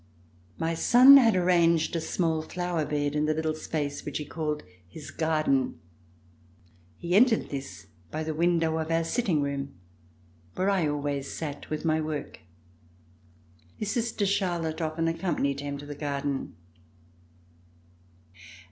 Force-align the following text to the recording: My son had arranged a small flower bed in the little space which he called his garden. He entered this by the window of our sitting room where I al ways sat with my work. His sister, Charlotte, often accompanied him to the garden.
My 0.57 0.73
son 0.73 1.17
had 1.17 1.35
arranged 1.35 1.95
a 1.95 2.01
small 2.01 2.41
flower 2.41 2.87
bed 2.87 3.15
in 3.15 3.25
the 3.25 3.35
little 3.35 3.53
space 3.53 4.03
which 4.03 4.17
he 4.17 4.25
called 4.25 4.63
his 4.89 5.11
garden. 5.11 5.79
He 6.97 7.13
entered 7.15 7.49
this 7.51 7.85
by 8.09 8.23
the 8.23 8.33
window 8.33 8.79
of 8.79 8.89
our 8.89 9.03
sitting 9.03 9.43
room 9.43 9.75
where 10.55 10.71
I 10.71 10.87
al 10.87 10.99
ways 10.99 11.31
sat 11.31 11.69
with 11.69 11.85
my 11.85 12.01
work. 12.01 12.39
His 13.77 13.91
sister, 13.91 14.25
Charlotte, 14.25 14.81
often 14.81 15.07
accompanied 15.07 15.59
him 15.59 15.77
to 15.77 15.85
the 15.85 15.93
garden. 15.93 16.55